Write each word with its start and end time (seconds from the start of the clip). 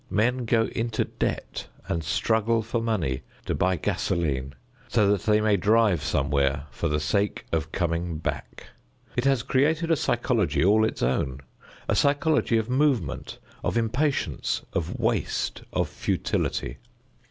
Men 0.09 0.45
go 0.45 0.63
into 0.69 1.05
debt 1.05 1.67
and 1.87 2.03
struggle 2.03 2.63
for 2.63 2.81
money 2.81 3.21
to 3.45 3.53
buy 3.53 3.75
gasoline 3.75 4.55
so 4.87 5.05
that 5.11 5.27
they 5.27 5.39
may 5.39 5.57
drive 5.57 6.01
somewhere 6.01 6.65
for 6.71 6.87
the 6.89 6.99
sake 6.99 7.45
of 7.51 7.71
coming 7.71 8.17
back. 8.17 8.65
It 9.15 9.25
has 9.25 9.43
created 9.43 9.91
a 9.91 9.95
psychology 9.95 10.65
all 10.65 10.85
its 10.85 11.03
own, 11.03 11.41
a 11.87 11.95
psychology 11.95 12.57
of 12.57 12.67
movement, 12.67 13.37
of 13.63 13.77
impatience, 13.77 14.63
of 14.73 14.97
waste, 14.99 15.61
of 15.71 15.87
futility. 15.87 16.79